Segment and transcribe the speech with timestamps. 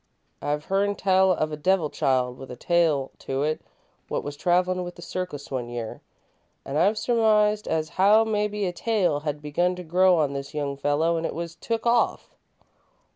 [0.41, 3.61] I've hearn tell of a 'devil child' with a tail to it
[4.07, 6.01] what was travellin' with the circus one year,
[6.65, 10.75] an' I've surmised as how mebbe a tail had begun to grow on this young
[10.75, 12.33] feller an' it was took off."